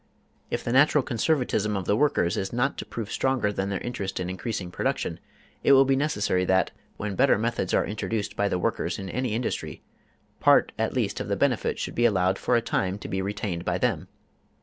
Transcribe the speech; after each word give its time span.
If 0.49 0.63
the 0.63 0.71
natural 0.71 1.03
conservatism 1.03 1.77
of 1.77 1.85
the 1.85 1.95
workers 1.95 2.35
is 2.35 2.51
not 2.51 2.75
to 2.79 2.87
prove 2.87 3.11
stronger 3.11 3.53
than 3.53 3.69
their 3.69 3.79
interest 3.81 4.19
in 4.19 4.31
increasing 4.31 4.71
production, 4.71 5.19
it 5.63 5.73
will 5.73 5.85
be 5.85 5.95
necessary 5.95 6.43
that, 6.45 6.71
when 6.97 7.13
better 7.13 7.37
methods 7.37 7.71
are 7.71 7.85
introduced 7.85 8.35
by 8.35 8.49
the 8.49 8.57
workers 8.57 8.97
in 8.97 9.09
any 9.11 9.35
industry, 9.35 9.83
part 10.39 10.71
at 10.75 10.93
least 10.95 11.19
of 11.19 11.27
the 11.27 11.35
benefit 11.35 11.77
should 11.77 11.93
be 11.93 12.05
allowed 12.05 12.39
for 12.39 12.55
a 12.55 12.63
time 12.63 12.97
to 12.97 13.07
be 13.07 13.21
retained 13.21 13.63
by 13.63 13.77
them. 13.77 14.07